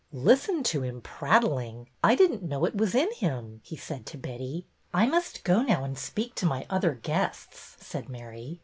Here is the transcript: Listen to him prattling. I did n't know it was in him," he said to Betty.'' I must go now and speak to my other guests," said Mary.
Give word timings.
Listen 0.11 0.63
to 0.63 0.81
him 0.81 0.99
prattling. 0.99 1.87
I 2.03 2.15
did 2.15 2.31
n't 2.31 2.41
know 2.41 2.65
it 2.65 2.73
was 2.75 2.95
in 2.95 3.13
him," 3.13 3.61
he 3.63 3.75
said 3.77 4.07
to 4.07 4.17
Betty.'' 4.17 4.65
I 4.95 5.05
must 5.05 5.43
go 5.43 5.61
now 5.61 5.83
and 5.83 5.95
speak 5.95 6.33
to 6.37 6.47
my 6.47 6.65
other 6.71 6.93
guests," 6.95 7.75
said 7.79 8.09
Mary. 8.09 8.59